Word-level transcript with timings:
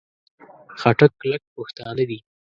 خټک 0.79 1.11
کلک 1.21 1.41
پښتانه 1.55 2.03
دي. 2.09 2.19